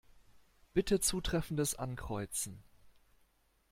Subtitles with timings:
[0.73, 2.63] Bitte zutreffendes Ankreuzen.